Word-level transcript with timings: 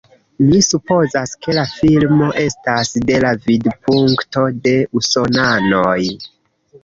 Mi 0.43 0.59
supozas, 0.67 1.33
ke 1.47 1.53
la 1.57 1.65
filmo 1.73 2.29
estas 2.45 2.89
de 3.11 3.19
la 3.27 3.33
vidpunkto 3.43 4.45
de 4.63 4.75
usonanoj 5.01 5.93